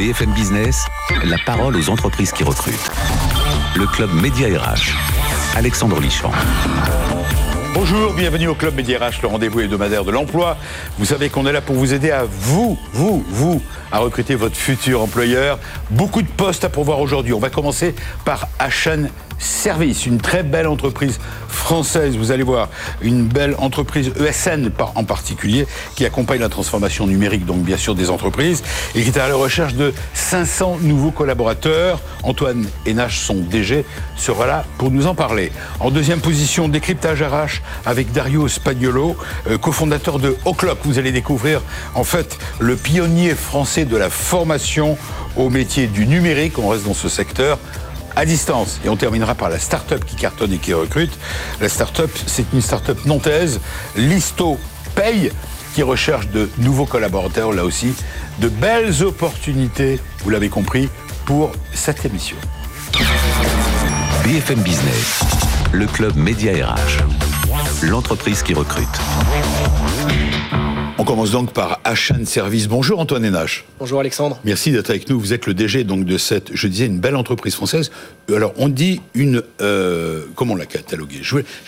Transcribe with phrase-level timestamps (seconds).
[0.00, 0.86] BFM Business,
[1.24, 2.90] la parole aux entreprises qui recrutent.
[3.76, 4.96] Le club Média RH.
[5.54, 6.32] Alexandre Lichamp.
[7.74, 10.56] Bonjour, bienvenue au Club Média RH, le rendez-vous hebdomadaire de l'emploi.
[10.98, 13.60] Vous savez qu'on est là pour vous aider à vous, vous, vous,
[13.92, 15.58] à recruter votre futur employeur.
[15.90, 17.34] Beaucoup de postes à pourvoir aujourd'hui.
[17.34, 17.94] On va commencer
[18.24, 19.10] par HN
[19.40, 21.18] Service, une très belle entreprise
[21.48, 22.68] française, vous allez voir,
[23.00, 25.66] une belle entreprise ESN en particulier,
[25.96, 28.62] qui accompagne la transformation numérique, donc bien sûr des entreprises,
[28.94, 32.00] et qui est à la recherche de 500 nouveaux collaborateurs.
[32.22, 33.84] Antoine Hénache, son DG,
[34.16, 35.52] sera là pour nous en parler.
[35.80, 39.16] En deuxième position, décryptage RH avec Dario Spagnolo,
[39.48, 40.78] euh, cofondateur de O'Clock.
[40.84, 41.62] Vous allez découvrir
[41.94, 44.98] en fait le pionnier français de la formation
[45.36, 46.58] au métier du numérique.
[46.58, 47.58] On reste dans ce secteur
[48.20, 48.80] à distance.
[48.84, 51.12] Et on terminera par la start-up qui cartonne et qui recrute.
[51.60, 53.60] La start-up, c'est une start-up nantaise,
[53.96, 54.58] Listo
[54.94, 55.32] Paye,
[55.74, 57.94] qui recherche de nouveaux collaborateurs, là aussi,
[58.38, 60.90] de belles opportunités, vous l'avez compris,
[61.24, 62.36] pour cette émission.
[64.24, 65.20] BFM Business,
[65.72, 67.02] le club Média RH,
[67.82, 69.00] l'entreprise qui recrute.
[71.00, 72.68] On commence donc par HN Service.
[72.68, 73.64] Bonjour Antoine Hénache.
[73.78, 74.38] Bonjour Alexandre.
[74.44, 75.18] Merci d'être avec nous.
[75.18, 77.90] Vous êtes le DG donc de cette, je disais, une belle entreprise française.
[78.28, 81.22] Alors on dit une, euh, comment on l'a cataloguée?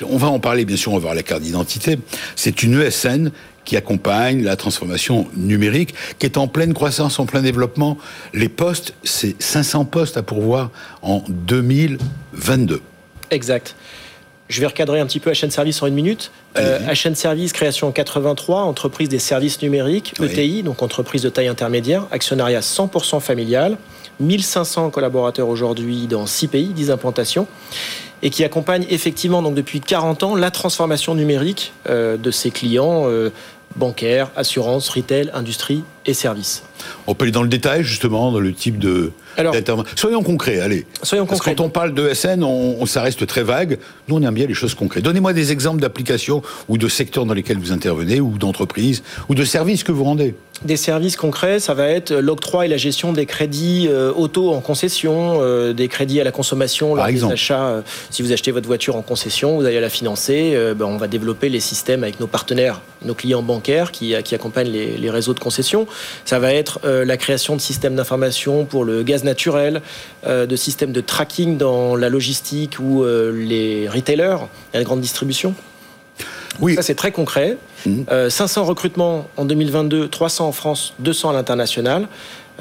[0.07, 0.93] On va en parler bien sûr.
[0.93, 1.99] On va voir la carte d'identité.
[2.37, 3.31] C'est une ESN
[3.65, 7.97] qui accompagne la transformation numérique, qui est en pleine croissance, en plein développement.
[8.35, 12.83] Les postes, c'est 500 postes à pourvoir en 2022.
[13.31, 13.77] Exact.
[14.53, 16.31] Je vais recadrer un petit peu HN Service en une minute.
[16.59, 21.49] Euh, HN Service, création en 83, entreprise des services numériques, ETI, donc entreprise de taille
[21.49, 23.79] intermédiaire, actionnariat 100% familial,
[24.21, 27.47] 1500 collaborateurs aujourd'hui dans 6 pays, 10 implantations,
[28.21, 33.05] et qui accompagne effectivement donc depuis 40 ans la transformation numérique euh, de ses clients
[33.07, 33.31] euh,
[33.77, 36.63] bancaires, assurances, retail, industrie et services.
[37.07, 39.55] On peut aller dans le détail justement, dans le type de alors,
[39.97, 40.87] soyons concrets, allez.
[41.03, 41.55] Soyons Parce concrets.
[41.55, 43.79] Quand on parle de SN, on, ça reste très vague.
[44.09, 45.05] Nous, on aime bien les choses concrètes.
[45.05, 49.45] Donnez-moi des exemples d'applications ou de secteurs dans lesquels vous intervenez, ou d'entreprises, ou de
[49.45, 50.35] services que vous rendez.
[50.65, 54.61] Des services concrets, ça va être l'octroi et la gestion des crédits euh, auto en
[54.61, 57.65] concession, euh, des crédits à la consommation lors des achats.
[57.65, 60.57] Euh, si vous achetez votre voiture en concession, vous allez la financer.
[60.77, 64.71] Ben, on va développer les systèmes avec nos partenaires, nos clients bancaires qui, qui accompagnent
[64.71, 65.89] les, les, réseaux de concession.
[66.25, 69.83] Ça va être la création de systèmes d'information pour le gaz naturel,
[70.27, 74.39] euh, de systèmes de tracking dans la logistique ou euh, les retailers,
[74.75, 75.55] la grande distribution.
[76.61, 76.75] Oui.
[76.75, 77.57] Ça, c'est très concret.
[77.85, 78.65] 500 mmh.
[78.65, 82.09] euh, recrutements en 2022, 300 en France, 200 à l'international.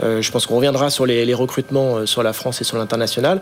[0.02, 3.42] je pense qu'on reviendra sur les, recrutements sur la France et sur l'international.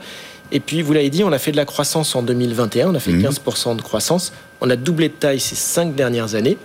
[0.51, 2.99] Et puis, vous l'avez dit, on a fait de la croissance en 2021, on a
[2.99, 3.77] fait 15% mmh.
[3.77, 4.33] de croissance.
[4.59, 6.57] On a doublé de taille ces cinq dernières années.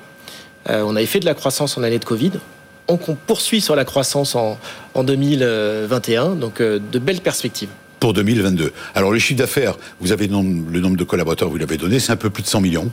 [0.69, 2.33] on avait fait de la croissance en année de Covid
[2.89, 4.59] on poursuit sur la croissance en,
[4.95, 8.73] 2021, donc euh, de belles perspectives pour 2022.
[8.95, 10.33] Alors le chiffre d'affaires, vous avez le
[10.81, 12.91] nombre, de collaborateurs, vous l'avez donné, c'est un peu plus de 100 millions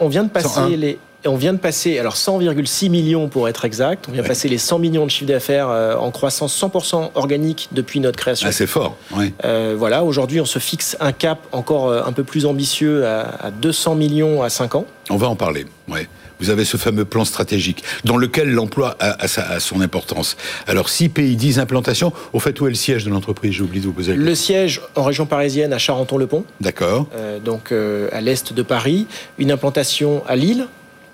[0.00, 4.06] On vient de passer les on vient de passer, alors 100,6 millions pour être exact,
[4.08, 7.68] on vient de passer les 100 millions de chiffre d'affaires euh, en croissance 100% organique
[7.72, 8.48] depuis notre création.
[8.48, 9.32] Ah, c'est fort, oui.
[9.44, 13.50] Euh, voilà, aujourd'hui on se fixe un cap encore un peu plus ambitieux à, à
[13.50, 14.86] 200 millions à 5 ans.
[15.10, 16.06] On va en parler, oui
[16.40, 20.36] vous avez ce fameux plan stratégique dans lequel l'emploi a, son importance.
[20.66, 22.12] Alors, 6 pays, 10 implantations.
[22.32, 23.52] Au fait, où est le siège de l'entreprise?
[23.52, 24.30] J'ai oublié de vous poser la question.
[24.30, 26.44] Le siège en région parisienne à Charenton-le-Pont.
[26.60, 27.08] D'accord.
[27.14, 29.06] Euh, donc, euh, à l'est de Paris.
[29.38, 30.66] Une implantation à Lille,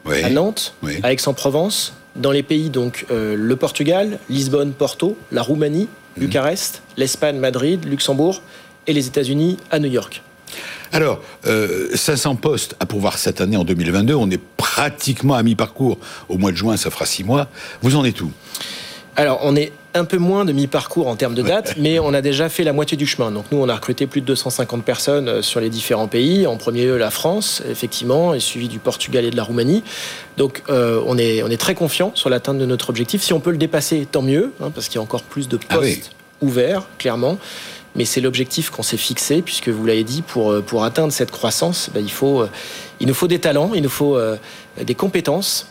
[0.06, 1.94] à Nantes, à Aix-en-Provence.
[2.16, 6.26] Dans les pays, donc, euh, le Portugal, Lisbonne, Porto, la Roumanie, mhm.
[6.26, 8.42] Bucarest, l'Espagne, Madrid, Luxembourg
[8.86, 10.22] et les États-Unis à New York.
[10.92, 11.20] Alors,
[11.94, 14.14] 500 postes à pourvoir cette année en 2022.
[14.14, 15.98] On est pratiquement à mi-parcours.
[16.28, 17.48] Au mois de juin, ça fera six mois.
[17.82, 18.30] Vous en êtes où?
[19.16, 22.22] Alors, on est un peu moins de mi-parcours en termes de date, mais on a
[22.22, 23.30] déjà fait la moitié du chemin.
[23.30, 26.46] Donc nous, on a recruté plus de 250 personnes euh, sur les différents pays.
[26.46, 29.82] En premier lieu, la France, effectivement, et suivi du Portugal et de la Roumanie.
[30.38, 33.22] Donc euh, on, est, on est très confiant sur l'atteinte de notre objectif.
[33.22, 35.58] Si on peut le dépasser, tant mieux, hein, parce qu'il y a encore plus de
[35.68, 37.38] ah postes ouverts, clairement
[37.94, 41.30] mais c'est l'objectif qu'on s'est fixé, puisque vous l'avez dit, pour, euh, pour atteindre cette
[41.30, 42.48] croissance, ben, il, faut, euh,
[43.00, 44.36] il nous faut des talents, il nous faut euh,
[44.82, 45.68] des compétences,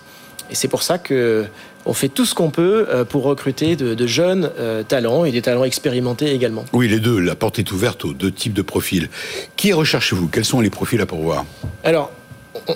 [0.49, 1.45] et c'est pour ça que
[1.83, 4.51] on fait tout ce qu'on peut pour recruter de, jeunes
[4.87, 6.63] talents et des talents expérimentés également.
[6.73, 7.17] Oui, les deux.
[7.17, 9.09] La porte est ouverte aux deux types de profils.
[9.55, 10.27] Qui recherchez-vous?
[10.27, 11.43] Quels sont les profils à pourvoir?
[11.83, 12.11] Alors,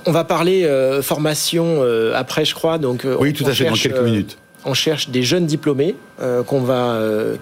[0.08, 0.68] on va parler
[1.04, 1.84] formation
[2.16, 2.80] après, je crois.
[2.80, 5.96] Donc, oui, tout à fait, dans quelques minutes on cherche des jeunes diplômés
[6.48, 7.00] qu'on va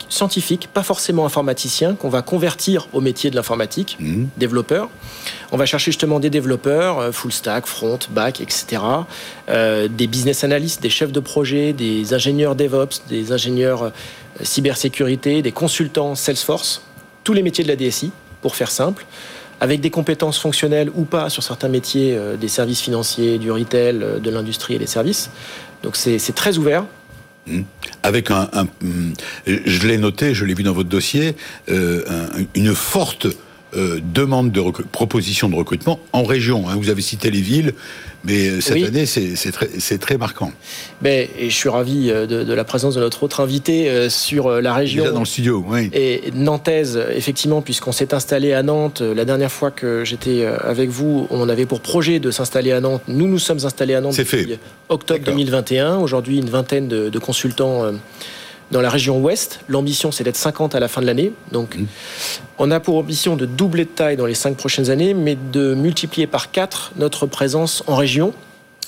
[0.10, 4.26] scientifiques, pas forcément informaticiens, qu'on va convertir au métier de l'informatique, mmh.
[4.38, 4.90] développeurs.
[5.52, 8.82] On va chercher justement des développeurs, full stack, front, back, etc.
[9.48, 13.92] des business analysts, des chefs de projet, des ingénieurs DevOps, des ingénieurs
[14.42, 16.82] cybersécurité, des consultants Salesforce,
[17.24, 18.12] tous les métiers de la DSI,
[18.42, 19.06] pour faire simple
[19.62, 24.00] avec des compétences fonctionnelles ou pas sur certains métiers euh, des services financiers, du retail,
[24.02, 25.30] euh, de l'industrie et des services.
[25.84, 26.86] Donc c'est très ouvert.
[27.46, 27.62] Mmh.
[28.04, 28.50] Avec un,
[29.46, 31.36] je l'ai noté, je l'ai vu dans votre dossier,
[31.70, 32.02] euh,
[32.56, 33.28] une forte
[33.76, 34.62] euh, demande de
[34.92, 36.70] proposition de recrutement en région.
[36.70, 36.76] Hein.
[36.76, 37.74] Vous avez cité les villes,
[38.24, 40.52] mais euh, cette année, c'est très, très, marquant.
[41.02, 44.74] Ben, et je suis ravi euh, de, la présence de notre autre invité sur la
[44.74, 45.12] région.
[45.12, 45.90] dans le studio, oui.
[45.94, 49.02] Et nantaise, effectivement, puisqu'on s'est installé à Nantes.
[49.02, 53.02] La dernière fois que j'étais avec vous, on avait pour projet de s'installer à Nantes.
[53.08, 54.58] Nous nous sommes installés à Nantes depuis
[54.90, 55.98] octobre 2021.
[55.98, 57.92] Aujourd'hui, une vingtaine de, de consultants
[58.74, 59.62] dans la région ouest.
[59.70, 61.32] L'ambition, c'est d'être 50 à la fin de l'année.
[61.54, 61.86] Donc, mmh.
[62.58, 65.74] on a pour ambition de doubler de taille dans les cinq prochaines années, mais de
[65.76, 68.34] multiplier par 4 notre présence en région.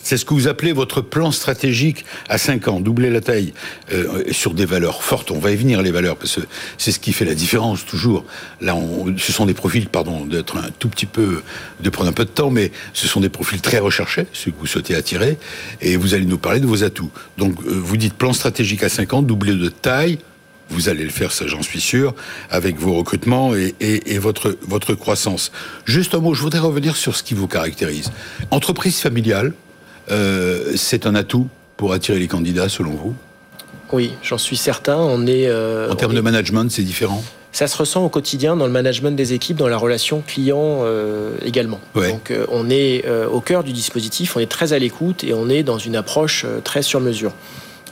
[0.05, 3.53] C'est ce que vous appelez votre plan stratégique à 5 ans, doubler la taille
[3.91, 5.31] euh, sur des valeurs fortes.
[5.31, 6.41] On va y venir les valeurs parce que
[6.77, 8.23] c'est ce qui fait la différence toujours.
[8.61, 8.77] Là,
[9.17, 11.41] ce sont des profils, pardon, d'être un tout petit peu,
[11.79, 14.59] de prendre un peu de temps, mais ce sont des profils très recherchés, ceux que
[14.59, 15.39] vous souhaitez attirer,
[15.81, 17.09] et vous allez nous parler de vos atouts.
[17.39, 20.19] Donc, euh, vous dites plan stratégique à 5 ans, doubler de taille.
[20.69, 22.13] Vous allez le faire, ça j'en suis sûr,
[22.51, 25.51] avec vos recrutements et, votre croissance.
[25.85, 28.11] Juste un mot, je voudrais revenir sur ce qui vous caractérise.
[28.51, 29.53] Entreprise familiale,
[30.11, 31.47] euh, c'est un atout
[31.77, 33.15] pour attirer les candidats, selon vous?
[33.91, 34.97] Oui, j'en suis certain.
[34.97, 37.23] On est, euh, en termes de management, c'est différent?
[37.51, 41.37] Ça se ressent au quotidien dans le management des équipes, dans la relation client euh,
[41.45, 41.79] également.
[41.95, 45.63] Donc on est au cœur du dispositif, on est très à l'écoute et on est
[45.63, 47.31] dans une approche très sur mesure.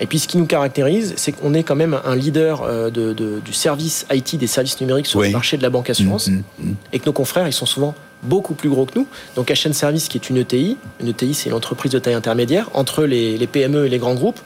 [0.02, 4.06] Et puis ce qui nous caractérise, c'est qu'on est quand même un leader du service
[4.12, 6.76] IT, des services numériques sur le marché de la banque assurance, mmh, mmh, mmh.
[6.92, 9.08] et que nos confrères, ils sont souvent beaucoup plus gros que nous.
[9.36, 13.04] Donc HN Service, qui est une ETI, une ETI c'est l'entreprise de taille intermédiaire, entre
[13.04, 14.40] les, PME et les grands groupes,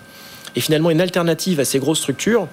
[0.55, 2.47] et finalement une alternative à ces grosses structures,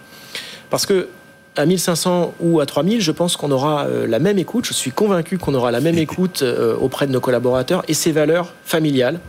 [0.70, 1.08] parce que
[1.56, 4.90] à 1500 ou à 3000, je pense qu'on aura euh, la même écoute, je suis
[4.90, 9.20] convaincu qu'on aura la même écoute euh, auprès de nos collaborateurs, et ces valeurs familiales,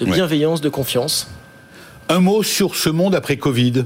[0.00, 1.28] de bienveillance, de confiance.
[2.08, 3.84] Un mot sur ce monde après Covid.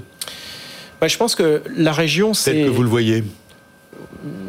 [1.01, 2.53] Bah, Je pense que la région, c'est...
[2.53, 3.25] Tel que vous le voyez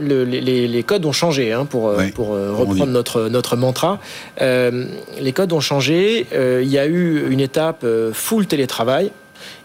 [0.01, 3.99] les, codes ont changé, hein, pour, euh, pour euh, reprendre notre, notre mantra.
[4.41, 4.85] Euh,
[5.19, 6.27] les codes ont changé.
[6.33, 9.11] il y a eu une étape full télétravail.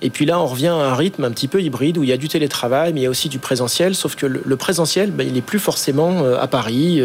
[0.03, 2.13] Et puis là, on revient à un rythme un petit peu hybride où il y
[2.13, 3.95] a du télétravail, mais il y a aussi du présentiel.
[3.95, 7.03] Sauf que le, présentiel, ben, il n'est plus forcément à Paris,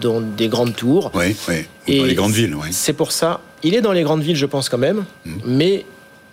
[0.00, 1.10] dans des grandes tours.
[1.14, 1.98] Oui, oui.
[1.98, 2.54] dans les grandes villes.
[2.54, 2.68] Oui.
[2.72, 3.40] C'est pour ça.
[3.62, 5.32] Il est dans les grandes villes, je pense quand même, mmh.
[5.46, 5.84] mais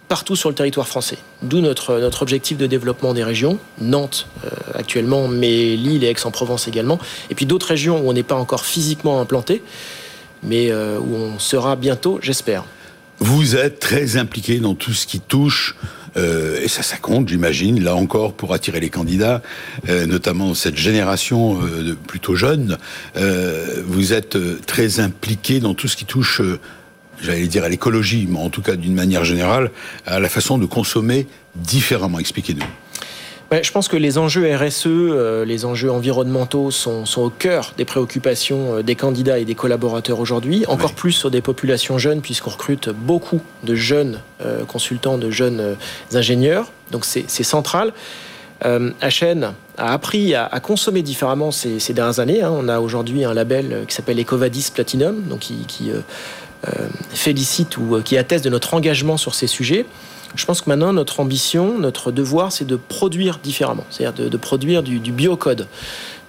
[0.07, 1.17] partout sur le territoire français.
[1.41, 6.99] D'où notre, objectif de développement des régions, Nantes euh, actuellement, mais Lille et Aix-en-Provence également,
[7.29, 9.61] et puis d'autres régions où on n'est pas encore physiquement implanté,
[10.43, 12.63] mais euh, où on sera bientôt, j'espère.
[13.19, 15.75] Vous êtes très impliqué dans tout ce qui touche
[16.15, 19.41] euh, et ça, ça compte, j'imagine, là encore, pour attirer les candidats,
[19.87, 21.59] notamment cette génération
[22.07, 22.77] plutôt jeune.
[23.85, 26.41] vous êtes très impliqué dans tout ce qui touche
[27.21, 29.71] j'allais dire à l'écologie, mais en tout cas d'une manière générale,
[30.05, 32.19] à la façon de consommer différemment.
[32.19, 32.65] Expliquez-nous.
[33.63, 38.77] je pense que les enjeux RSE, euh, les enjeux environnementaux sont, au cœur des préoccupations
[38.77, 42.89] euh, des candidats et des collaborateurs aujourd'hui, encore plus sur des populations jeunes, puisqu'on recrute
[42.89, 45.75] beaucoup de jeunes euh, consultants, de jeunes
[46.13, 46.71] ingénieurs.
[46.91, 47.93] Donc c'est central.
[48.63, 52.41] HN a appris à, consommer différemment ces, dernières années.
[52.41, 52.51] Hein.
[52.51, 55.91] On a aujourd'hui un label qui s'appelle Ecovadis Platinum, donc qui,
[57.13, 59.85] félicite ou euh, qui atteste de notre engagement sur ces sujets.
[60.35, 64.83] Je pense que maintenant, notre ambition, notre devoir, c'est de produire différemment, c'est-à-dire de, produire
[64.83, 65.67] du, du biocode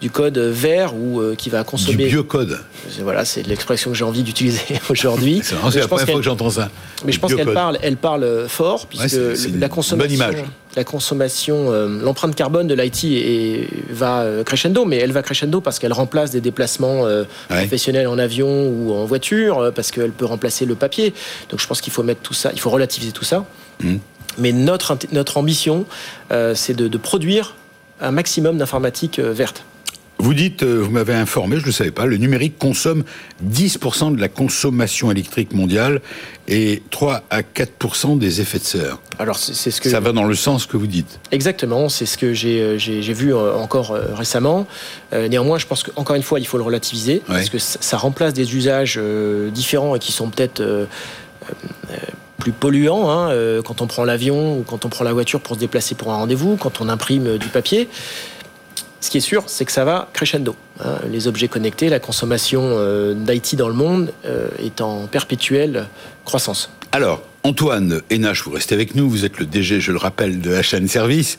[0.01, 2.05] du code vert ou euh, qui va consommer.
[2.05, 2.61] Du biocode.
[3.01, 5.43] Voilà, c'est l'expression que j'ai envie d'utiliser aujourd'hui.
[5.43, 6.71] c'est la première fois que j'entends ça.
[7.05, 9.19] Mais je pense qu'elle parle, elle parle fort puisque
[9.59, 10.45] la consommation,
[10.79, 15.81] la consommation, euh, l'empreinte carbone de l'IT va euh, crescendo, mais elle va crescendo parce
[15.81, 17.05] qu'elle remplace des déplacements
[17.49, 21.13] professionnels en avion ou en voiture, parce qu'elle peut remplacer le papier.
[21.51, 23.45] Donc je pense qu'il faut mettre tout ça, il faut relativiser tout ça.
[23.83, 23.99] Hum.
[24.39, 25.85] Mais notre, notre ambition,
[26.55, 27.57] c'est de, de produire
[28.01, 29.65] un maximum d'informatique verte.
[30.21, 33.05] Vous dites, euh, vous m'avez informé, je ne le savais pas, le numérique consomme
[33.49, 36.01] 10% de la consommation électrique mondiale
[36.49, 38.99] et 3 à 4% des effets de serre.
[39.21, 41.21] Alors c'est ce que ça va dans le sens que vous dites.
[41.31, 44.67] Exactement, c'est ce que j'ai euh, vu euh, encore récemment.
[45.13, 48.57] Néanmoins, je pense qu'encore une fois, il faut le relativiser parce que ça remplace des
[48.57, 49.01] usages
[49.53, 50.87] différents et qui sont peut-être
[52.39, 53.33] plus polluant hein,
[53.65, 56.17] quand on prend l'avion ou quand on prend la voiture pour se déplacer pour un
[56.17, 57.89] rendez-vous, quand on imprime du papier.
[59.01, 60.57] Ce qui est sûr, c'est que ça va crescendo.
[60.85, 60.99] Hein.
[61.11, 64.13] Les objets connectés, la consommation d'IT dans le monde
[64.59, 65.87] est en perpétuelle
[66.25, 66.71] croissance.
[66.93, 70.51] Alors, Antoine Hénache, vous restez avec nous, vous êtes le DG, je le rappelle, de
[70.51, 71.37] HN Service.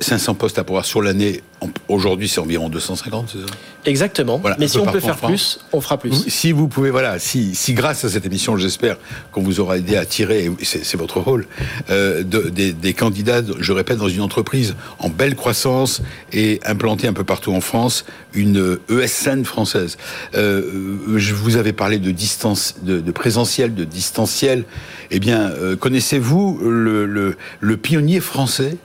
[0.00, 1.42] 500 postes à pouvoir sur l'année,
[1.88, 3.54] aujourd'hui c'est environ 250, c'est ça?
[3.86, 4.40] Exactement.
[4.58, 6.28] Mais si on peut faire plus, on fera plus.
[6.28, 8.96] Si vous pouvez, voilà, si, si grâce à cette émission, j'espère
[9.32, 11.46] qu'on vous aura aidé à tirer, c'est votre rôle,
[11.88, 16.02] euh, des, candidats, je répète, dans une entreprise en belle croissance
[16.32, 19.96] et implantée un peu partout en France, une ESN française.
[20.34, 24.64] Euh, je vous avais parlé de distance, de, présentiel, de distanciel.
[25.10, 28.76] Eh bien, euh, connaissez-vous le, le, le pionnier français?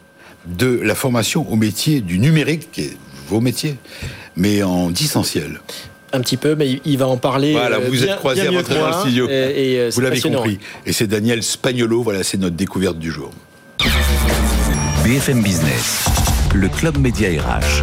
[0.47, 2.97] De la formation au métier du numérique, qui est
[3.27, 3.75] vos métiers
[4.37, 5.59] mais en distanciel
[6.13, 7.51] un petit peu, mais il va en parler.
[7.51, 9.27] Voilà, vous êtes croisé à votre dans le studio.
[9.29, 10.59] Et, vous l'avez compris.
[10.85, 13.31] Et c'est Daniel Spagnolo, voilà, c'est notre découverte du jour.
[15.03, 16.05] BFM Business,
[16.53, 17.81] le club média RH.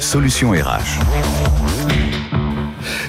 [0.00, 1.00] Solution RH.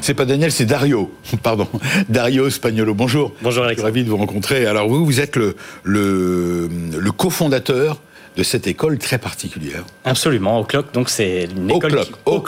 [0.01, 1.13] C'est pas Daniel, c'est Dario.
[1.43, 1.67] Pardon.
[2.09, 2.95] Dario Spagnolo.
[2.95, 3.33] Bonjour.
[3.43, 3.83] Bonjour Alex.
[3.83, 4.65] Ravi de vous rencontrer.
[4.65, 8.01] Alors vous, vous êtes le, le, le cofondateur
[8.37, 9.83] de cette école très particulière.
[10.05, 12.41] Absolument, O'Clock, donc c'est une école au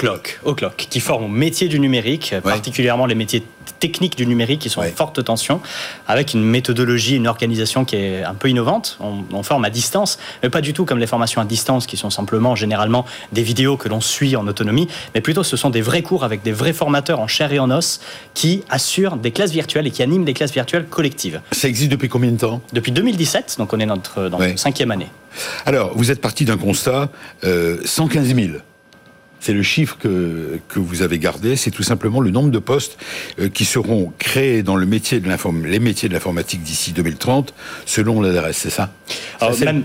[0.78, 3.44] Qui, qui forme au métier du numérique, particulièrement les métiers
[3.79, 5.62] techniques du numérique qui sont en forte tension,
[6.08, 8.98] avec une méthodologie, une organisation qui est un peu innovante.
[9.00, 12.10] On, forme à distance, mais pas du tout comme les formations à distance qui sont
[12.10, 16.01] simplement généralement des vidéos que l'on suit en autonomie, mais plutôt ce sont des vrais
[16.01, 18.00] cours avec des vrais formateurs en chair et en os
[18.34, 21.41] qui assurent des classes virtuelles et qui animent des classes virtuelles collectives.
[21.51, 22.62] Ça existe depuis combien de temps?
[22.72, 25.10] Depuis 2017, donc on est notre, dans notre cinquième année.
[25.65, 27.10] Alors, vous êtes parti d'un constat,
[27.41, 28.58] 115 euh, 000.
[29.44, 32.98] C'est le chiffre que, que vous avez gardé, c'est tout simplement le nombre de postes
[33.40, 35.28] euh, qui seront créés dans le métier de
[35.66, 37.54] les métiers de l'informatique d'ici 2030,
[37.86, 38.94] selon l'adresse, c'est ça,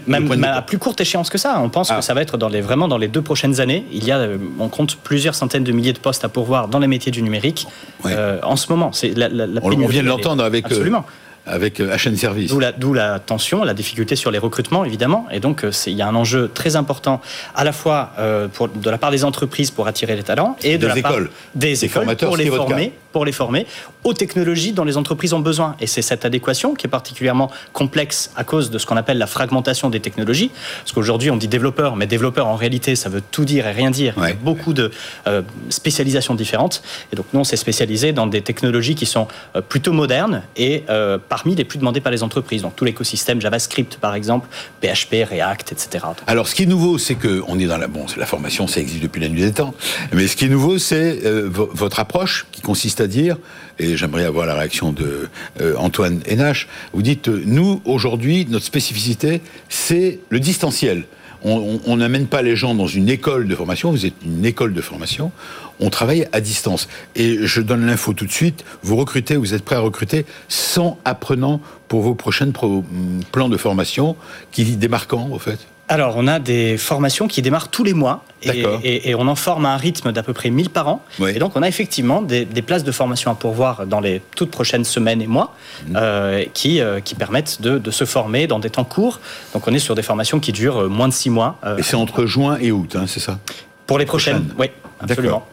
[0.06, 1.60] Même, à plus courte échéance que ça.
[1.60, 2.02] On pense que ah.
[2.02, 3.84] ça va être dans les, vraiment dans les deux prochaines années.
[3.90, 6.78] Il y a, euh, on compte plusieurs centaines de milliers de postes à pourvoir dans
[6.78, 7.66] les métiers du numérique
[8.04, 8.92] en ce moment.
[8.92, 9.28] C'est la,
[9.60, 10.66] on, vient de l'entendre avec.
[10.66, 11.04] Absolument
[11.48, 12.52] avec HN euh, Service.
[12.78, 15.26] D'où la, tension, la difficulté sur les recrutements, évidemment.
[15.30, 17.20] Et donc, euh, il y a un enjeu très important,
[17.54, 20.78] à la fois euh, pour, de la part des entreprises pour attirer les talents et
[20.78, 21.16] de la part
[21.54, 23.66] des écoles pour les former pour les former
[24.04, 25.76] aux technologies dont les entreprises ont besoin.
[25.80, 29.26] Et c'est cette adéquation qui est particulièrement complexe à cause de ce qu'on appelle la
[29.26, 30.50] fragmentation des technologies.
[30.78, 33.90] Parce qu'aujourd'hui, on dit développeur, mais développeur, en réalité, ça veut tout dire et rien
[33.90, 34.14] dire.
[34.16, 34.90] Il y a beaucoup de
[35.26, 36.82] euh, spécialisations différentes.
[37.12, 40.84] Et donc, nous, on s'est spécialisé dans des technologies qui sont euh, plutôt modernes et
[40.90, 42.62] euh, parmi les plus demandées par les entreprises.
[42.62, 44.48] Donc, tout l'écosystème JavaScript, par exemple,
[44.80, 46.04] PHP, React, etc.
[46.26, 47.88] Alors, ce qui est nouveau, c'est que on est dans la...
[47.88, 49.74] Bon, la formation, ça existe depuis la nuit des temps.
[50.12, 53.36] Mais ce qui est nouveau, c'est votre approche qui consiste c'est-à-dire,
[53.78, 55.28] et j'aimerais avoir la réaction de
[55.60, 61.04] euh, Antoine Hénache, vous dites, euh, nous, aujourd'hui, notre spécificité, c'est le distanciel.
[61.44, 64.80] On n'amène pas les gens dans une école de formation, vous êtes une école de
[64.80, 65.30] formation,
[65.78, 66.88] on travaille à distance.
[67.14, 70.98] Et je donne l'info tout de suite, vous recrutez, vous êtes prêt à recruter 100
[71.04, 74.16] apprenants pour vos prochains plans de formation
[74.50, 75.60] qui démarrent quand, en fait?
[75.88, 79.72] Alors, on a des formations qui démarrent tous les mois et, on en forme à
[79.72, 81.02] un rythme d'à peu près 1000 par an.
[81.26, 84.84] Et donc, on a effectivement des, places de formation à pourvoir dans les toutes prochaines
[84.84, 85.54] semaines et mois
[85.86, 85.96] mmh.
[85.96, 89.20] euh, qui, euh, qui permettent de, se former dans des temps courts.
[89.54, 91.58] Donc, on est sur des formations qui durent euh, moins de 6 mois.
[91.78, 93.38] et c'est entre juin et août, hein, c'est ça?
[93.86, 94.66] Pour les prochaines, oui,
[95.00, 95.46] absolument.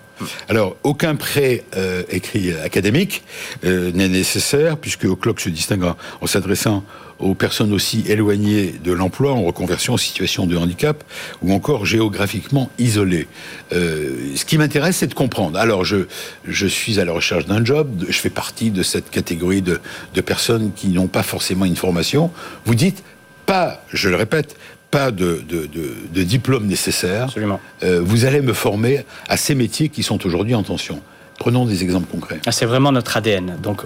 [0.49, 1.63] Alors, aucun prêt
[2.09, 3.23] écrit académique
[3.63, 5.83] n'est nécessaire, puisque O'Clock se distingue
[6.21, 6.83] en s'adressant
[7.19, 11.03] aux personnes aussi éloignées de l'emploi, en reconversion, en situation de handicap,
[11.41, 13.27] ou encore géographiquement isolées.
[13.73, 15.57] Euh, ce qui m'intéresse, c'est de comprendre.
[15.57, 16.07] Alors, je,
[16.45, 19.79] je suis à la recherche d'un job, je fais partie de cette catégorie de,
[20.13, 22.31] de personnes qui n'ont pas forcément une formation.
[22.65, 23.03] Vous dites,
[23.45, 24.57] pas, je le répète,
[24.95, 25.67] pas de, de,
[26.13, 27.23] de, diplôme nécessaire.
[27.23, 27.59] Absolument.
[27.83, 31.01] Euh, vous allez me former à ces métiers qui sont aujourd'hui en tension.
[31.37, 32.39] Prenons des exemples concrets.
[32.45, 33.57] Ah, c'est vraiment notre ADN.
[33.61, 33.81] Donc,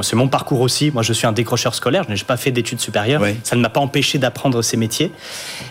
[0.00, 0.90] c'est mon parcours aussi.
[0.90, 2.04] Moi, je suis un décrocheur scolaire.
[2.08, 3.22] Je n'ai pas fait d'études supérieures.
[3.42, 5.12] Ça ne m'a pas empêché d'apprendre ces métiers.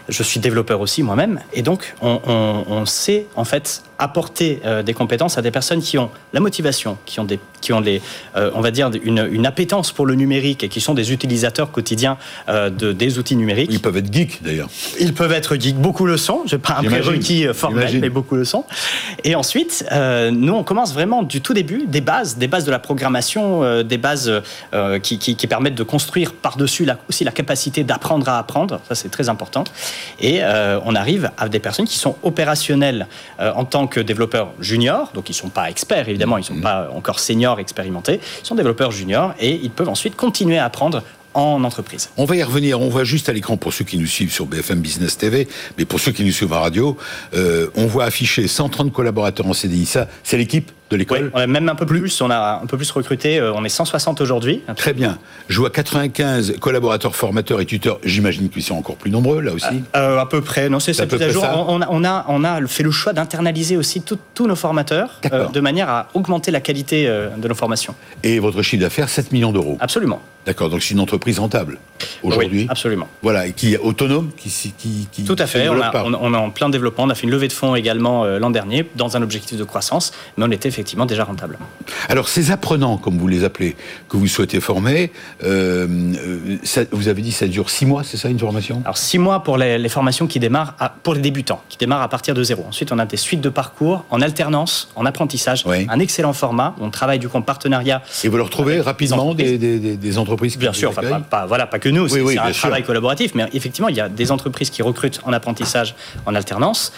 [0.09, 1.39] Je suis développeur aussi moi-même.
[1.53, 5.97] Et donc, on, on, sait en fait apporter euh, des compétences à des personnes qui
[5.97, 8.01] ont la motivation, qui ont des, qui ont les,
[8.35, 11.71] euh, on va dire une, une, appétence pour le numérique et qui sont des utilisateurs
[11.71, 12.17] quotidiens
[12.49, 13.69] euh, de, des outils numériques.
[13.71, 14.69] Ils peuvent être geeks d'ailleurs.
[14.99, 15.75] Ils peuvent être geeks.
[15.75, 16.43] Beaucoup le sont.
[16.45, 18.65] J'ai pas un prérequis formel, mais beaucoup le sont.
[19.23, 19.85] Et ensuite,
[20.31, 23.97] nous, on commence vraiment du tout début des bases, des bases de la programmation, des
[23.97, 24.41] bases
[25.01, 28.79] qui, qui, qui, permettent de construire par-dessus aussi la capacité d'apprendre à apprendre.
[28.87, 29.63] Ça, c'est très important.
[30.19, 33.07] Et on arrive à des personnes qui sont opérationnelles
[33.39, 36.55] en tant que développeurs juniors, donc ils ne sont pas experts évidemment, ils ne sont
[36.55, 36.61] mm-hmm.
[36.61, 41.03] pas encore seniors expérimentés, ils sont développeurs juniors et ils peuvent ensuite continuer à apprendre
[41.33, 42.09] en entreprise.
[42.17, 42.79] On va y revenir.
[42.79, 45.47] On voit juste à l'écran pour ceux qui nous suivent sur BFM Business TV,
[45.77, 46.97] mais pour ceux qui nous suivent en radio,
[47.33, 49.85] euh, on voit afficher 130 collaborateurs en CDI.
[49.85, 53.39] Ça, c'est l'équipe de l'école Même un peu plus, on a un peu plus recruté,
[53.39, 54.61] euh, on est 160 aujourd'hui.
[54.75, 55.17] Très bien.
[55.49, 59.83] Je vois 95 collaborateurs formateurs et tuteurs, j'imagine qu'ils sont encore plus nombreux là aussi
[59.95, 61.43] euh, À peu près, non, c'est ça, à jour.
[61.67, 65.19] On, a, on a fait le choix d'internaliser aussi tous nos formateurs
[65.53, 67.95] de manière à augmenter la qualité de nos formations.
[68.23, 70.21] Et votre chiffre d'affaires, 7 millions d'euros Absolument.
[70.45, 71.79] D'accord, donc c'est une entreprise rentable
[72.21, 72.63] aujourd'hui.
[72.63, 73.07] Oui, absolument.
[73.21, 75.69] Voilà, et qui est autonome, qui, qui, qui Tout à fait.
[75.69, 77.05] On, a, on, est en plein développement.
[77.05, 79.63] On a fait une levée de fonds également euh, l'an dernier dans un objectif de
[79.63, 81.57] croissance, mais on était effectivement déjà rentable.
[82.09, 83.75] Alors ces apprenants, comme vous les appelez,
[84.09, 85.11] que vous souhaitez former,
[85.43, 88.81] euh, euh, ça, vous avez dit ça dure six mois, c'est ça une formation?
[88.85, 92.09] Alors six mois pour les, formations qui démarrent à, pour les débutants, qui démarrent à
[92.09, 92.65] partir de zéro.
[92.67, 96.75] Ensuite, on a des suites de parcours en alternance, en apprentissage, un excellent format.
[96.79, 98.01] On travaille du coup en partenariat.
[98.23, 100.93] Et vous le retrouvez rapidement des, des, des, entreprises Bien sûr,
[101.29, 104.31] pas, voilà, pas que nous, c'est un travail collaboratif, mais effectivement, il y a des
[104.31, 106.91] entreprises qui recrutent en apprentissage en alternance.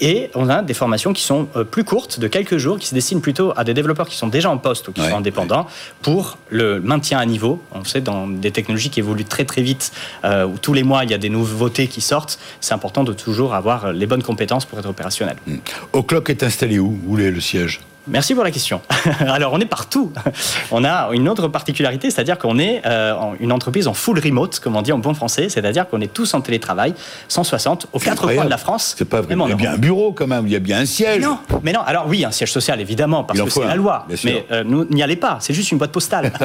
[0.00, 2.94] Et on a des formations qui sont euh, plus courtes, de quelques jours, qui se
[2.94, 5.66] destinent plutôt à des développeurs qui sont déjà en poste ou qui sont indépendants,
[6.02, 7.62] pour le maintien à niveau.
[7.72, 9.92] On sait, dans des technologies qui évoluent très très vite,
[10.24, 13.12] euh, où tous les mois il y a des nouveautés qui sortent, c'est important de
[13.12, 15.36] toujours avoir les bonnes compétences pour être opérationnel.
[15.46, 15.58] Hmm.
[15.92, 16.98] O'Clock est installé où?
[17.06, 17.80] Où est le siège?
[18.06, 18.80] Merci pour la question.
[19.20, 20.12] Alors, on est partout.
[20.70, 24.76] On a une autre particularité, c'est-à-dire qu'on est euh, une entreprise en full remote, comme
[24.76, 26.94] on dit en bon français, c'est-à-dire qu'on est tous en télétravail,
[27.28, 28.94] 160 aux quatre coins de la France.
[28.96, 29.36] C'est pas vrai.
[29.38, 31.22] Il y a bien un bureau quand même, il y a bien un siège.
[31.22, 31.80] Non, mais non.
[31.80, 34.06] Alors oui, un siège social évidemment, parce que c'est la loi.
[34.24, 35.38] Mais euh, nous n'y allez pas.
[35.40, 36.32] C'est juste une boîte postale.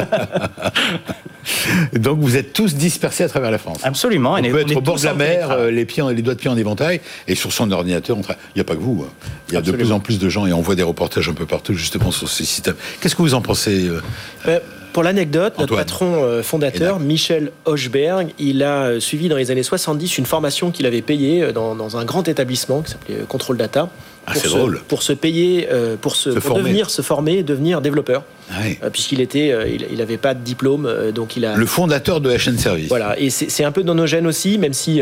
[1.93, 3.79] Donc vous êtes tous dispersés à travers la France.
[3.83, 4.35] Absolument.
[4.37, 6.49] On, peut être au bord de la mer, euh, les, pieds, les doigts de pied
[6.49, 9.05] en éventail, et sur son ordinateur, il n'y a pas que vous.
[9.07, 9.27] Hein.
[9.49, 11.33] Il y a de plus en plus de gens, et on voit des reportages un
[11.33, 12.75] peu partout justement sur ces systèmes.
[12.99, 14.01] Qu'est-ce que vous en pensez euh,
[14.47, 14.59] euh,
[14.93, 20.25] pour l'anecdote, notre patron fondateur, Michel Hochberg, il a suivi dans les années 70 une
[20.25, 23.89] formation qu'il avait payée dans, un grand établissement qui s'appelait Control Data.
[24.25, 24.81] Ah, pour, se, drôle.
[24.87, 25.67] pour se payer,
[25.99, 28.23] pour, se, devenir, se former, devenir développeur.
[28.49, 29.53] Ah puisqu'il était,
[29.91, 31.57] il n'avait pas de diplôme, donc il a.
[31.57, 32.87] Le fondateur de HN Service.
[32.87, 35.01] Voilà, et c'est un peu dans nos gènes aussi, même si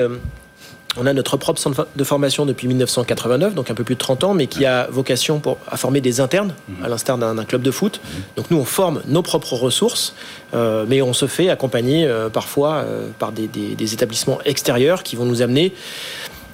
[0.98, 4.24] on a notre propre centre de formation depuis 1989, donc un peu plus de 30
[4.24, 7.72] ans, mais qui a vocation pour, à former des internes, à l'instar d'un club de
[7.72, 8.02] foot.
[8.36, 10.16] Donc nous, on forme nos propres ressources,
[10.54, 15.26] euh, mais on se fait accompagner euh, parfois euh, par des, établissements extérieurs qui vont
[15.26, 15.74] nous amener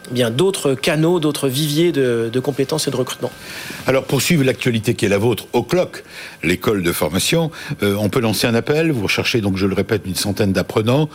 [0.10, 3.32] eh bien d'autres canaux, d'autres viviers de, compétences et de recrutement.
[3.86, 6.04] Alors pour suivre l'actualité qui est la vôtre au CLOC,
[6.43, 8.91] l'école de formation, on peut lancer un appel.
[8.91, 11.10] Vous recherchez donc, je le répète, une centaine d'apprenants.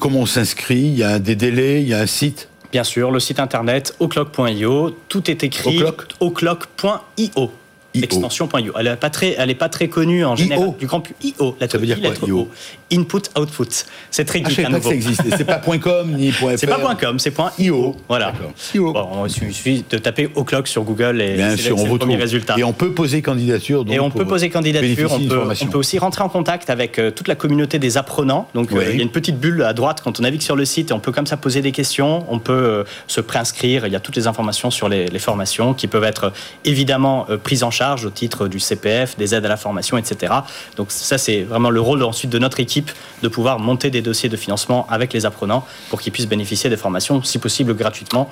[0.00, 0.80] comment on s'inscrit?
[0.80, 2.49] Il y a des délais, il y a un site?
[2.72, 5.82] Bien sûr, le site internet oclock.io, tout est écrit
[6.20, 7.50] oclock.io.
[7.94, 8.72] Extension.io.
[8.78, 11.34] Elle n'est pas très, elle est pas très connue en général du grand public.
[11.38, 12.48] IO, la ça veut dire quoi, IO
[12.92, 13.68] Input Output.
[14.10, 14.88] C'est très geek ah, à nouveau.
[14.88, 15.22] ça existe.
[15.36, 16.50] C'est pas .com ni .fr.
[16.56, 17.96] C'est pas .com, c'est .io.
[18.08, 18.32] Voilà.
[18.74, 18.92] IO.
[18.92, 22.56] Bon, il suffit de taper Oclock sur Google et c'est le premier résultat.
[22.58, 23.84] Et on peut poser candidature.
[23.84, 25.12] Donc, et on peut poser candidature.
[25.12, 28.48] On peut, on peut, aussi rentrer en contact avec euh, toute la communauté des apprenants.
[28.54, 30.64] Donc euh, il y a une petite bulle à droite quand on navigue sur le
[30.64, 32.24] site et on peut comme ça poser des questions.
[32.28, 33.86] On peut euh, se préinscrire.
[33.86, 36.32] Il y a toutes les informations sur les, les formations qui peuvent être
[36.64, 40.32] évidemment prises en charge au titre du CPF, des aides à la formation, etc.
[40.76, 42.90] Donc ça c'est vraiment le rôle ensuite de notre équipe
[43.22, 46.76] de pouvoir monter des dossiers de financement avec les apprenants pour qu'ils puissent bénéficier des
[46.76, 48.28] formations, si possible gratuitement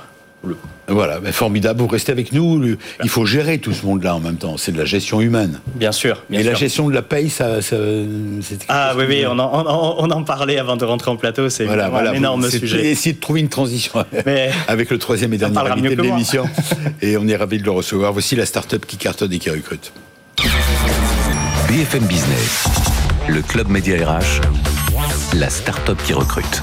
[0.88, 1.81] voilà, mais formidable.
[1.81, 2.77] Vous restez avec nous.
[3.03, 4.57] Il faut gérer tout ce monde-là en même temps.
[4.57, 5.61] C'est de la gestion humaine.
[5.74, 6.24] Bien sûr.
[6.31, 7.59] Et la gestion de la paye, ça.
[8.68, 11.48] ah oui, oui, on en, parlait avant de rentrer en plateau.
[11.48, 12.87] C'est un énorme sujet.
[12.87, 13.92] Essayer de trouver une transition
[14.68, 16.48] avec le troisième et dernier invité de l'émission.
[17.03, 18.12] et on est ravis de le recevoir.
[18.12, 19.92] Voici la start-up qui cartonne et qui recrute.
[21.68, 22.64] BFM Business.
[23.29, 24.40] Le Club Média RH,
[25.35, 26.62] la start-up qui recrute.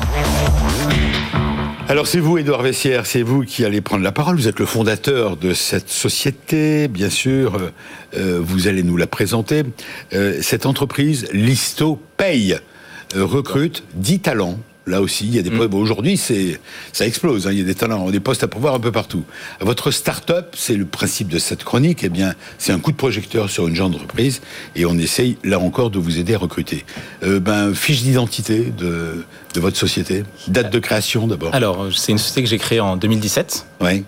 [1.87, 4.37] Alors c'est vous, Édouard Vessière, c'est vous qui allez prendre la parole.
[4.37, 7.59] Vous êtes le fondateur de cette société, bien sûr.
[8.17, 9.61] Euh, vous allez nous la présenter.
[10.13, 12.57] Euh, cette entreprise, Listo Paye,
[13.15, 15.73] euh, recrute 10 talents Là aussi, il y a des mm.
[15.73, 16.59] Aujourd'hui, c'est
[16.93, 17.47] ça explose.
[17.47, 17.51] Hein.
[17.51, 19.23] Il y a des talents, des postes à pouvoir un peu partout.
[19.59, 22.03] Votre start-up, c'est le principe de cette chronique.
[22.03, 24.41] Eh bien, c'est un coup de projecteur sur une jeune entreprise,
[24.75, 26.85] et on essaye là encore de vous aider à recruter.
[27.23, 31.55] Euh, ben, fiche d'identité de, de votre société, date de création d'abord.
[31.55, 33.65] Alors, c'est une société que j'ai créée en 2017.
[33.81, 34.03] Oui.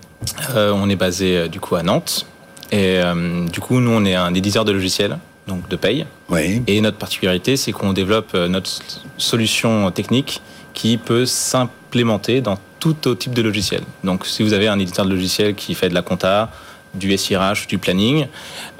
[0.54, 2.26] Euh, on est basé euh, du coup à Nantes,
[2.70, 3.00] et
[3.50, 6.04] du coup, nous, on est un éditeur de logiciels donc de paye.
[6.28, 6.62] Oui.
[6.66, 8.68] Et notre particularité, c'est qu'on développe notre
[9.16, 10.42] solution technique
[10.78, 13.82] qui peut s'implémenter dans tout type de logiciel.
[14.04, 16.50] Donc si vous avez un éditeur de logiciel qui fait de la compta,
[16.94, 18.26] du SIRH, du planning.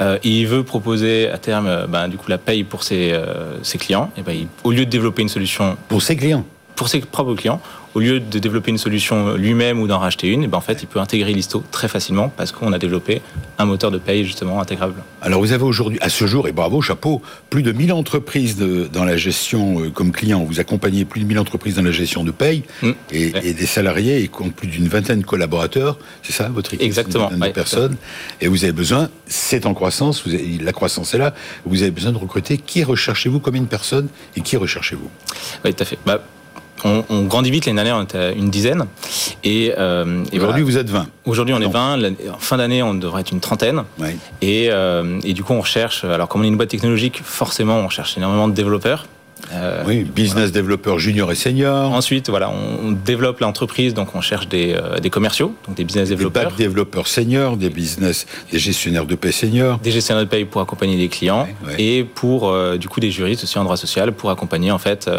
[0.00, 3.14] Euh, il veut proposer à terme ben, du coup la paye pour ses,
[3.62, 4.11] ses clients.
[4.24, 6.44] Ben, au lieu de développer une solution pour ses clients,
[6.78, 7.60] pour ses propres clients,
[7.94, 10.86] au lieu de développer une solution lui-même ou d'en racheter une, ben en fait, il
[10.86, 13.20] peut intégrer Listo très facilement parce qu'on a développé
[13.58, 15.02] un moteur de paye justement intégrable.
[15.20, 18.56] Alors vous avez aujourd'hui, à ce jour, et bravo, chapeau, plus de 1000 entreprises
[18.92, 20.44] dans la gestion euh, comme client.
[20.44, 22.90] Vous accompagnez plus de 1000 entreprises dans la gestion de paye mmh.
[23.10, 25.98] et, des salariés et compte plus d'une vingtaine de collaborateurs.
[26.22, 27.28] C'est ça votre équipe Exactement.
[27.32, 27.96] Une de personnes.
[28.40, 31.34] Et vous avez besoin, c'est en croissance, vous la croissance est là,
[31.66, 32.56] vous avez besoin de recruter.
[32.56, 35.10] Qui recherchez-vous comme une personne et qui recherchez-vous?
[35.64, 35.98] Oui, tout à fait.
[36.06, 36.22] Bah,
[36.84, 37.66] on, grandit vite.
[37.66, 38.86] L'année dernière, on était à une dizaine.
[39.44, 41.06] Et, euh, aujourd'hui, vous êtes 20.
[41.24, 41.98] Aujourd'hui, on est 20.
[42.32, 43.84] En fin d'année, on devrait être une trentaine.
[44.42, 46.04] Euh, et, du coup, on recherche.
[46.04, 49.06] Alors, comme on est une boîte technologique, forcément, on cherche énormément de développeurs.
[49.53, 51.92] Euh, oui, business développeur junior et senior.
[51.92, 56.09] Ensuite, voilà, on développe l'entreprise, donc on cherche des, euh, des, commerciaux, donc des business
[56.09, 56.53] développeurs.
[56.53, 59.79] Des développeurs seniors, des business, des gestionnaires de paie seniors.
[59.79, 61.48] Des gestionnaires de paie pour accompagner des clients
[61.79, 65.11] et pour euh, du coup des juristes aussi en droit social pour accompagner en fait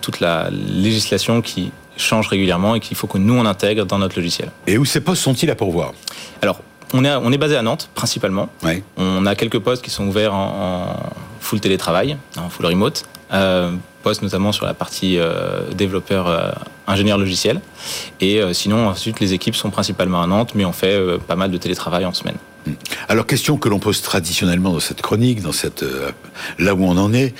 [0.00, 4.16] toute la législation qui change régulièrement et qu'il faut que nous on intègre dans notre
[4.16, 4.50] logiciel.
[4.66, 5.92] Et où ces postes sont-ils à pourvoir?
[6.42, 6.60] Alors,
[6.92, 8.48] on est, on est basé à Nantes principalement.
[8.96, 10.96] On a quelques postes qui sont ouverts en, en
[11.40, 13.04] full télétravail, en full remote.
[13.34, 16.52] Euh, poste notamment sur la partie euh, développeur euh,
[16.86, 17.60] ingénieur logiciel.
[18.20, 21.56] Et sinon, ensuite, les équipes sont principalement à Nantes, mais on fait pas mal de
[21.56, 22.36] télétravail en semaine.
[22.66, 22.72] Hmm.
[23.08, 25.84] Alors, question que l'on pose traditionnellement dans cette chronique, dans cette
[26.58, 27.34] là où on en est,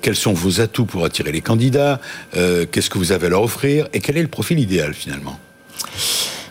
[0.00, 2.00] quels sont vos atouts pour attirer les candidats
[2.32, 5.38] Qu'est-ce que vous avez à leur offrir Et quel est le profil idéal finalement?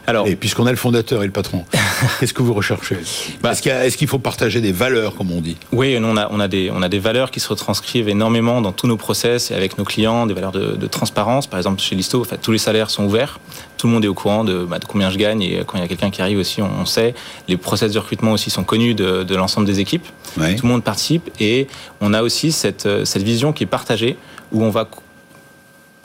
[0.08, 1.66] Alors, et puisqu'on a le fondateur et le patron,
[2.20, 2.98] qu'est-ce que vous recherchez
[3.42, 6.48] bah, Est-ce qu'il faut partager des valeurs, comme on dit Oui, on a, on, a
[6.48, 9.78] des, on a des valeurs qui se retranscrivent énormément dans tous nos process et avec
[9.78, 11.48] nos clients, des valeurs de, transparence.
[11.48, 13.40] Par exemple, chez Listo, tous les salaires sont ouverts.
[13.78, 15.82] Tout le monde est au courant de, bah, de combien je gagne et quand il
[15.82, 17.16] y a quelqu'un qui arrive aussi, on, sait.
[17.48, 20.06] Les process de recrutement aussi sont connus de, de l'ensemble des équipes.
[20.36, 21.68] Tout le monde participe et
[22.02, 24.18] on a aussi cette, cette vision qui est partagée
[24.52, 24.88] où on va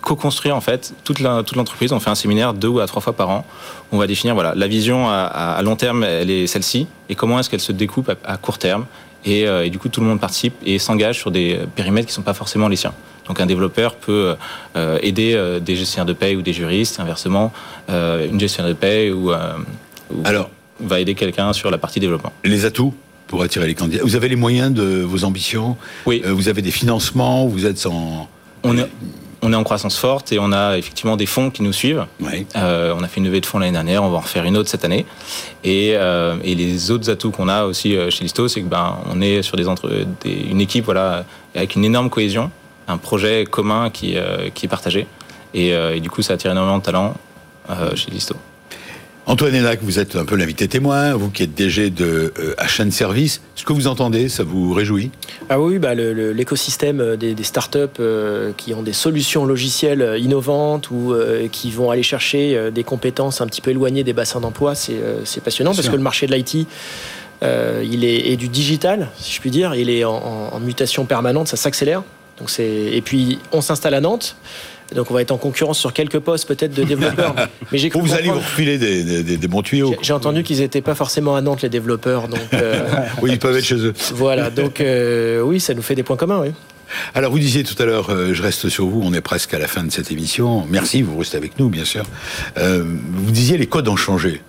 [0.00, 1.92] co-construire en fait toute l'entreprise.
[1.92, 3.44] on fait un séminaire deux ou à trois fois par an.
[3.92, 7.50] On va définir voilà la vision à, long terme, elle est celle-ci, et comment est-ce
[7.50, 8.86] qu'elle se découpe à, court terme.
[9.26, 12.16] Euh, et, du coup, tout le monde participe et s'engage sur des périmètres qui ne
[12.16, 12.94] sont pas forcément les siens.
[13.26, 14.34] Donc un développeur peut
[14.76, 17.52] euh, aider euh, des gestionnaires de paie ou des juristes, inversement,
[17.88, 19.32] une gestionnaire de paie ou,
[20.24, 22.32] Alors, va aider quelqu'un sur la partie développement.
[22.44, 22.94] Les atouts
[23.26, 24.02] pour attirer les candidats.
[24.02, 25.76] Vous avez les moyens de vos ambitions.
[26.06, 26.22] Oui.
[26.24, 27.46] vous avez des financements.
[27.46, 28.28] Vous êtes en.
[28.62, 28.88] On est
[29.42, 32.06] on est en croissance forte et on a effectivement des fonds qui nous suivent.
[32.56, 34.56] Euh, on a fait une levée de fonds l'année dernière, on va en refaire une
[34.56, 35.06] autre cette année.
[35.64, 39.20] Et, euh, les autres atouts qu'on a aussi euh, chez Listo, c'est que ben on
[39.20, 39.90] est sur des, entre,
[40.24, 41.24] une équipe voilà
[41.54, 42.50] avec une énorme cohésion,
[42.88, 44.16] un projet commun qui,
[44.54, 45.06] qui est partagé.
[45.54, 47.14] Et, et, du coup, ça attire énormément de talents
[47.94, 48.36] chez Listo.
[49.26, 52.90] Antoine Hénac, vous êtes un peu l'invité témoin, vous qui êtes DG de HN euh,
[52.90, 53.42] Service.
[53.54, 55.10] Ce que vous entendez, ça vous réjouit?
[55.48, 61.14] Ah oui, bah l'écosystème euh, des, startups euh, qui ont des solutions logicielles innovantes ou
[61.52, 65.74] qui vont aller chercher des compétences un petit peu éloignées des bassins d'emploi, c'est passionnant
[65.74, 66.66] parce que le marché de l'IT,
[67.42, 71.56] il est et du digital, si je puis dire, il est en, mutation permanente, ça
[71.56, 72.02] s'accélère.
[72.38, 74.36] Donc et puis on s'installe à Nantes.
[74.94, 77.34] Donc on va être en concurrence sur quelques postes peut-être de développeurs.
[77.72, 79.94] mais j'ai Vous allez vous refiler des, des, bons tuyaux.
[80.02, 82.28] J'ai entendu qu'ils n'étaient pas forcément à Nantes les développeurs.
[82.28, 82.88] Donc, euh,
[83.22, 83.94] oui, ils peuvent être chez eux.
[84.14, 86.52] Voilà, donc euh, oui, ça nous fait des points communs, oui.
[87.14, 89.60] Alors vous disiez tout à l'heure, euh, je reste sur vous, on est presque à
[89.60, 90.66] la fin de cette émission.
[90.68, 92.04] Merci, vous restez avec nous, bien sûr.
[92.56, 94.42] vous disiez les codes ont changé.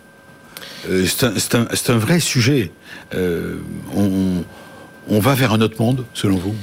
[0.87, 2.71] c'est un, un, vrai sujet.
[3.13, 4.43] On,
[5.07, 6.55] on, va vers un autre monde, selon vous?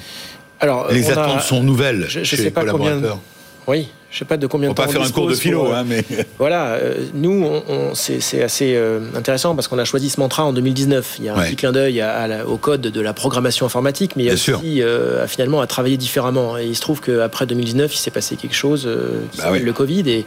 [0.58, 3.20] Alors, les attentes sont nouvelles je, chez sais les collaborateurs.
[3.68, 4.82] Oui, je ne sais pas de combien de temps.
[4.82, 6.02] On va pas faire un cours de philo, euh, hein, mais.
[6.38, 10.54] Voilà, euh, nous, on, c'est assez euh, intéressant parce qu'on a choisi ce mantra en
[10.54, 11.16] 2019.
[11.18, 12.02] Il y a un petit clin d'œil
[12.46, 14.82] au code de la programmation informatique, mais il y a aussi
[15.26, 16.56] finalement à travailler différemment.
[16.56, 18.88] Et il se trouve qu'après 2019, il s'est passé quelque chose
[19.32, 20.24] qui bah s'appelle le Covid et,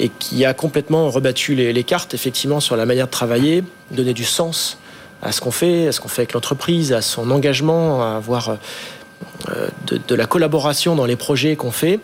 [0.00, 4.24] et, qui a complètement rebattu les, cartes, effectivement, sur la manière de travailler, donner du
[4.24, 4.78] sens
[5.22, 8.56] à ce qu'on fait, à ce qu'on fait avec l'entreprise, à son engagement, à avoir
[9.86, 12.00] de, de la collaboration dans les projets qu'on fait.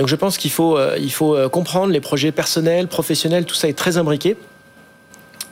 [0.00, 3.54] Donc je pense qu'il faut, euh, il faut euh, comprendre les projets personnels, professionnels, tout
[3.54, 4.34] ça est très imbriqué.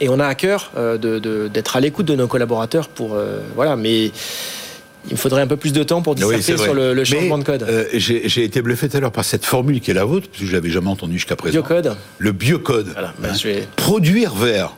[0.00, 3.14] Et on a à cœur euh, d'être à l'écoute de nos collaborateurs pour
[3.54, 7.36] voilà, mais il me faudrait un peu plus de temps pour disserter sur le, changement
[7.36, 7.66] de code.
[7.92, 10.46] J'ai été bluffé tout à l'heure par cette formule qui est la vôtre, parce que
[10.46, 11.52] je l'avais jamais entendue jusqu'à présent.
[11.52, 11.96] Biocode.
[12.16, 12.88] Le biocode.
[12.94, 13.60] Voilà, bah, hein.
[13.76, 14.72] Produire vert.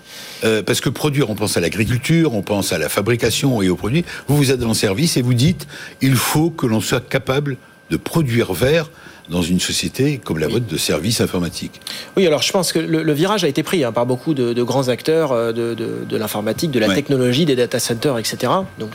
[0.66, 4.04] parce que produire, on pense à l'agriculture, on pense à la fabrication et aux produits.
[4.26, 5.68] Vous, vous êtes dans le service et vous dites,
[6.00, 7.56] il faut que l'on soit capable
[7.90, 8.90] de produire vert
[9.31, 11.81] dans une société comme la vôtre de services informatiques.
[12.16, 14.88] Oui, alors je pense que le, virage a été pris hein, par beaucoup de, grands
[14.88, 18.53] acteurs euh, de, l'informatique, de la technologie, des data centers, etc.
[18.79, 18.90] Donc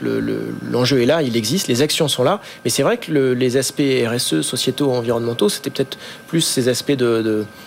[0.69, 3.81] l'enjeu est là, il existe, les actions sont là, mais c'est vrai que les aspects
[3.81, 6.97] RSE, sociétaux, environnementaux, c'était peut-être plus ces aspects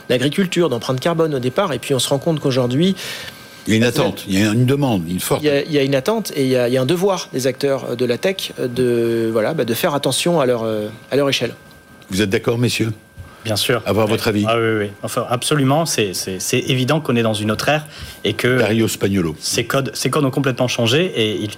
[0.09, 2.95] d'agriculture, d'empreinte carbone au départ, et puis on se rend compte qu'aujourd'hui,
[3.67, 5.43] il y a une attente, il y a une demande, une forte.
[5.43, 8.17] Il y a, une attente et il y, a, un devoir des acteurs de la
[8.17, 11.53] tech de, voilà, bah, de faire attention à leur, à leur échelle.
[12.11, 12.93] Vous êtes d'accord, messieurs?
[13.45, 13.83] Bien sûr.
[13.87, 14.45] Avoir votre avis.
[14.49, 14.91] Ah oui, oui.
[15.03, 15.87] Enfin, absolument.
[15.87, 16.13] C'est
[16.53, 17.87] évident qu'on est dans une autre ère
[18.25, 18.59] et que.
[18.59, 19.37] Dario Spagnolo.
[19.39, 21.49] Ces codes, ces codes ont complètement changé et,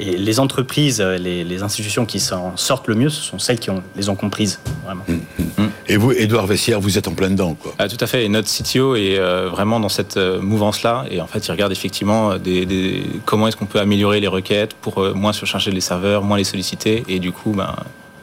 [0.00, 4.08] les entreprises, les, institutions qui s'en sortent le mieux, ce sont celles qui ont, les
[4.08, 5.04] ont comprises, vraiment.
[5.08, 5.70] Hum, hum, hum.
[5.88, 7.74] Et vous, Edouard Vessière, vous êtes en plein dedans, quoi.
[7.78, 8.24] Ah, tout à fait.
[8.24, 11.06] Et notre CTO est euh, vraiment dans cette euh, mouvance-là.
[11.10, 14.74] Et en fait, il regarde effectivement euh, des, comment est-ce qu'on peut améliorer les requêtes
[14.74, 17.74] pour moins surcharger les serveurs, moins les solliciter et du coup, ben,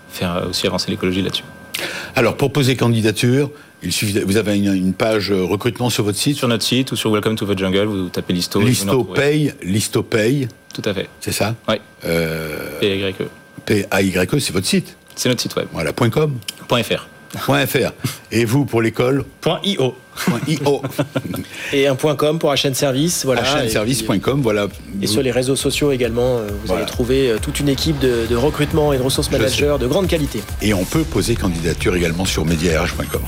[0.10, 1.44] faire aussi avancer l'écologie là-dessus.
[2.16, 3.52] Alors, pour poser candidature,
[3.84, 7.12] il suffit, vous avez une, page recrutement sur votre site Sur notre site ou sur
[7.12, 8.62] Welcome to the Jungle, vous tapez Listo.
[8.62, 10.48] Listo paye, Listo paye.
[10.74, 11.08] Tout à fait.
[11.20, 11.76] C'est ça Oui.
[12.06, 13.28] Euh, P-A-Y-E.
[13.66, 15.68] P-A-Y-E, c'est votre site C'est notre site web.
[15.72, 16.38] Voilà, .com
[16.70, 17.08] .fr.
[17.36, 17.92] .fr.
[18.32, 19.26] Et vous, pour l'école
[19.64, 19.96] .io.
[20.48, 20.82] .io.
[21.74, 23.26] et un .com pour HN Service.
[23.26, 23.42] Voilà.
[23.42, 24.68] HNService.com, voilà.
[25.02, 28.36] Et sur les réseaux sociaux également, euh, vous allez trouver euh, toute une équipe de,
[28.36, 30.42] recrutement et de ressources managers de grande qualité.
[30.62, 33.22] Et on peut poser candidature également sur mediarh.com.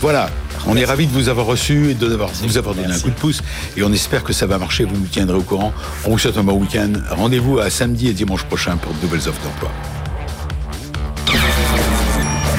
[0.00, 0.30] Voilà,
[0.66, 3.14] on est ravis de vous avoir reçu et de vous avoir donné un coup de
[3.14, 3.42] pouce.
[3.76, 5.72] Et on espère que ça va marcher, vous nous tiendrez au courant.
[6.06, 6.92] On vous souhaite un bon week-end.
[7.10, 9.70] Rendez-vous à samedi et dimanche prochain pour de nouvelles offres d'emploi.